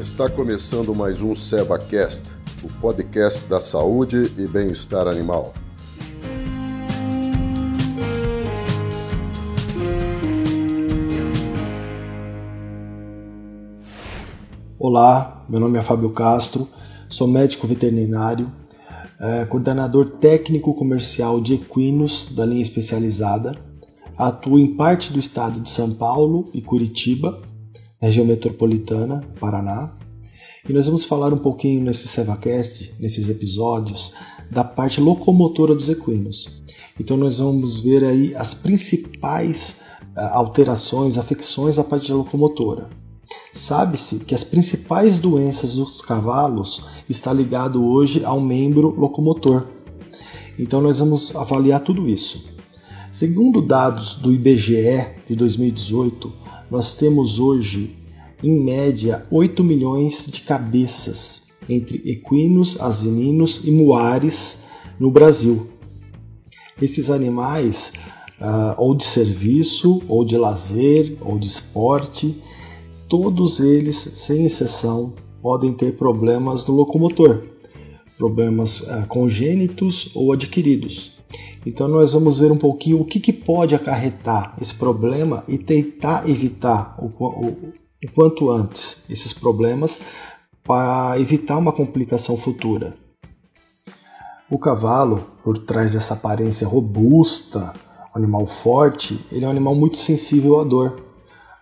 [0.00, 2.30] Está começando mais um SevaCast,
[2.64, 5.52] o podcast da saúde e bem-estar animal.
[14.78, 16.66] Olá, meu nome é Fábio Castro,
[17.06, 18.50] sou médico veterinário,
[19.20, 23.52] é, coordenador técnico comercial de equinos da linha especializada,
[24.16, 27.49] atuo em parte do estado de São Paulo e Curitiba
[28.00, 29.92] região metropolitana, Paraná.
[30.68, 34.12] E nós vamos falar um pouquinho nesse SevaCast, nesses episódios,
[34.50, 36.62] da parte locomotora dos equinos.
[36.98, 39.80] Então nós vamos ver aí as principais
[40.16, 42.88] uh, alterações, afecções da parte locomotora.
[43.52, 49.66] Sabe-se que as principais doenças dos cavalos está ligado hoje ao membro locomotor.
[50.58, 52.48] Então nós vamos avaliar tudo isso.
[53.10, 56.32] Segundo dados do IBGE de 2018,
[56.70, 57.96] nós temos hoje,
[58.42, 64.64] em média, 8 milhões de cabeças entre equinos, asininos e muares
[64.98, 65.66] no Brasil.
[66.80, 67.92] Esses animais,
[68.40, 72.40] uh, ou de serviço, ou de lazer, ou de esporte,
[73.08, 75.12] todos eles, sem exceção,
[75.42, 77.42] podem ter problemas no locomotor,
[78.16, 81.19] problemas uh, congênitos ou adquiridos.
[81.64, 86.28] Então nós vamos ver um pouquinho o que, que pode acarretar esse problema e tentar
[86.28, 87.72] evitar o, o,
[88.04, 90.00] o quanto antes esses problemas
[90.64, 92.94] para evitar uma complicação futura.
[94.50, 97.72] O cavalo, por trás dessa aparência robusta,
[98.14, 101.00] animal forte, ele é um animal muito sensível à dor.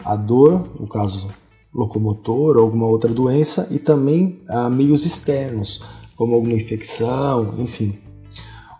[0.04, 1.28] A dor, no caso
[1.74, 5.82] locomotor ou alguma outra doença, e também a meios externos,
[6.16, 7.98] como alguma infecção, enfim.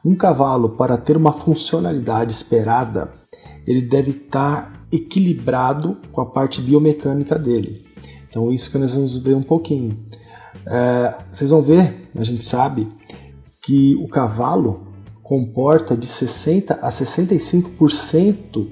[0.05, 3.13] Um cavalo, para ter uma funcionalidade esperada,
[3.67, 7.85] ele deve estar equilibrado com a parte biomecânica dele.
[8.29, 9.99] Então, isso que nós vamos ver um pouquinho.
[10.67, 12.89] É, vocês vão ver, a gente sabe,
[13.63, 14.87] que o cavalo
[15.23, 18.67] comporta de 60 a 65%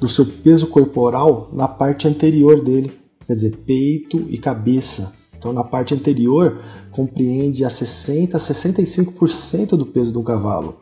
[0.00, 2.90] do seu peso corporal na parte anterior dele,
[3.26, 5.19] quer dizer, peito e cabeça.
[5.40, 6.60] Então, na parte anterior,
[6.92, 10.78] compreende a 60 a 65% do peso do cavalo.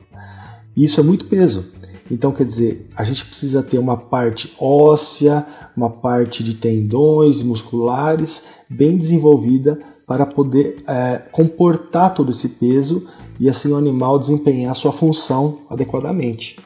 [0.76, 1.66] Isso é muito peso.
[2.10, 8.48] Então, quer dizer, a gente precisa ter uma parte óssea, uma parte de tendões musculares
[8.68, 13.06] bem desenvolvida para poder é, comportar todo esse peso
[13.38, 16.56] e assim o animal desempenhar sua função adequadamente.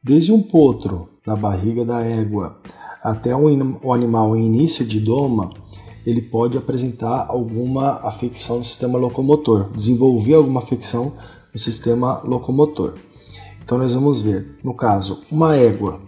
[0.00, 2.60] Desde um potro na barriga da égua
[3.02, 5.50] até o animal em início de doma,
[6.08, 11.12] ele pode apresentar alguma afecção no sistema locomotor, desenvolver alguma afecção
[11.52, 12.94] no sistema locomotor.
[13.62, 16.00] Então nós vamos ver, no caso, uma égua.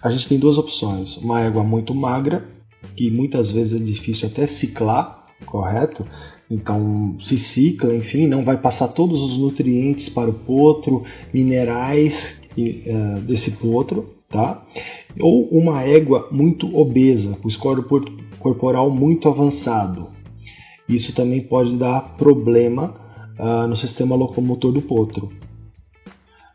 [0.00, 2.48] A gente tem duas opções: uma égua muito magra,
[2.96, 6.06] que muitas vezes é difícil até ciclar, correto?
[6.48, 11.02] Então se cicla, enfim, não vai passar todos os nutrientes para o potro,
[11.34, 14.64] minerais uh, desse potro, tá?
[15.18, 17.82] Ou uma égua muito obesa, com score
[18.38, 20.08] corporal muito avançado.
[20.88, 22.94] Isso também pode dar problema
[23.38, 25.30] uh, no sistema locomotor do potro.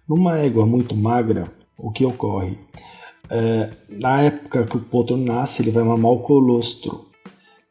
[0.07, 2.57] Numa égua muito magra, o que ocorre?
[3.25, 7.05] Uh, na época que o potro nasce, ele vai mamar o colostro.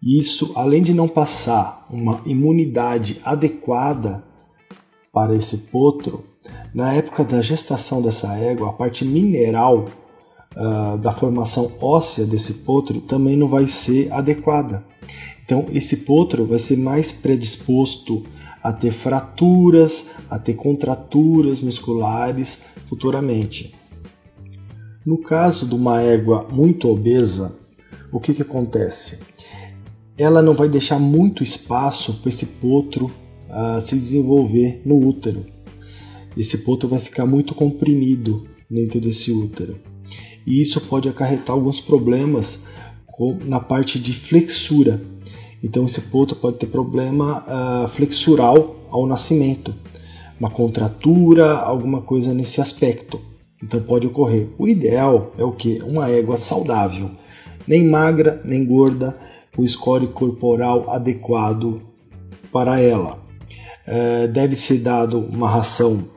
[0.03, 4.25] Isso, além de não passar uma imunidade adequada
[5.13, 6.25] para esse potro,
[6.75, 9.87] na época da gestação dessa égua, a parte mineral
[10.57, 14.85] uh, da formação óssea desse potro também não vai ser adequada.
[15.45, 18.25] Então, esse potro vai ser mais predisposto
[18.63, 23.75] a ter fraturas, a ter contraturas musculares futuramente.
[25.05, 27.59] No caso de uma égua muito obesa,
[28.11, 29.21] o que, que acontece?
[30.17, 35.45] Ela não vai deixar muito espaço para esse potro uh, se desenvolver no útero.
[36.35, 39.79] Esse potro vai ficar muito comprimido dentro desse útero
[40.47, 42.67] e isso pode acarretar alguns problemas
[43.45, 45.01] na parte de flexura.
[45.63, 49.75] Então esse potro pode ter problema uh, flexural ao nascimento,
[50.39, 53.21] uma contratura, alguma coisa nesse aspecto.
[53.63, 54.49] Então pode ocorrer.
[54.59, 55.81] O ideal é o que?
[55.83, 57.11] Uma égua saudável,
[57.67, 59.17] nem magra nem gorda,
[59.57, 61.81] com score corporal adequado
[62.53, 63.23] para ela.
[63.87, 66.14] Uh, deve ser dado uma ração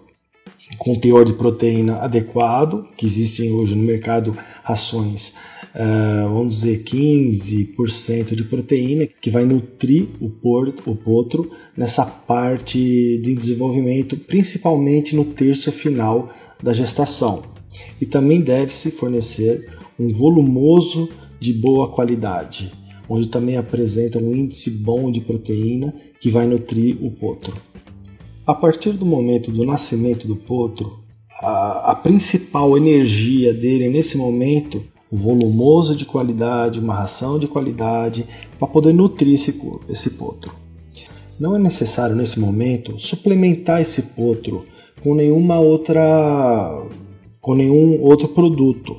[0.78, 5.34] com teor de proteína adequado, que existem hoje no mercado rações,
[5.74, 12.78] uh, vamos dizer 15% de proteína, que vai nutrir o, porto, o potro nessa parte
[12.78, 17.44] de desenvolvimento, principalmente no terço final da gestação.
[18.02, 19.70] E também deve-se fornecer
[20.00, 21.10] um volumoso
[21.40, 22.72] de boa qualidade,
[23.08, 27.56] onde também apresenta um índice bom de proteína que vai nutrir o potro.
[28.48, 31.00] A partir do momento do nascimento do potro,
[31.42, 38.26] a, a principal energia dele nesse momento, volumoso de qualidade, uma ração de qualidade,
[38.58, 40.54] para poder nutrir esse, esse potro.
[41.38, 44.64] Não é necessário nesse momento suplementar esse potro
[45.04, 46.88] com nenhuma outra
[47.42, 48.96] com nenhum outro produto.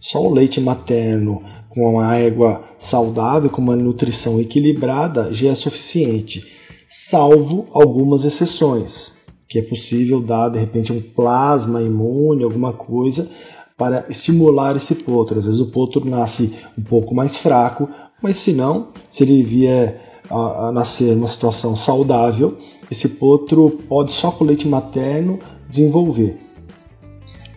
[0.00, 6.57] Só o leite materno com uma égua saudável, com uma nutrição equilibrada, já é suficiente,
[6.88, 13.30] salvo algumas exceções, que é possível dar de repente um plasma imune, alguma coisa,
[13.76, 15.38] para estimular esse potro.
[15.38, 17.88] Às vezes o potro nasce um pouco mais fraco,
[18.22, 22.56] mas se não, se ele vier a, a nascer numa situação saudável,
[22.90, 25.38] esse potro pode só com leite materno
[25.68, 26.38] desenvolver.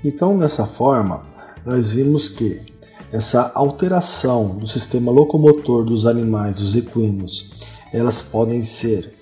[0.04, 1.24] Então, dessa forma,
[1.66, 2.60] nós vimos que
[3.12, 7.52] essa alteração do sistema locomotor dos animais, dos equinos,
[7.94, 9.21] elas podem ser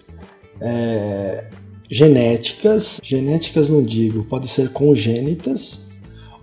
[0.61, 1.45] é,
[1.89, 5.89] genéticas, genéticas não digo, podem ser congênitas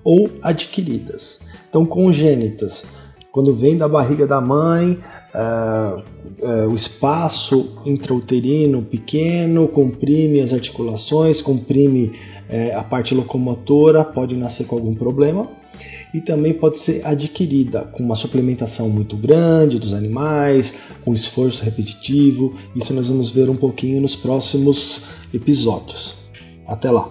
[0.02, 1.40] ou adquiridas.
[1.68, 2.86] Então, congênitas,
[3.36, 4.98] quando vem da barriga da mãe,
[5.34, 5.42] é,
[6.40, 12.12] é, o espaço intrauterino pequeno comprime as articulações, comprime
[12.48, 15.50] é, a parte locomotora, pode nascer com algum problema
[16.14, 22.54] e também pode ser adquirida com uma suplementação muito grande dos animais, com esforço repetitivo.
[22.74, 25.02] Isso nós vamos ver um pouquinho nos próximos
[25.34, 26.16] episódios.
[26.66, 27.06] Até lá!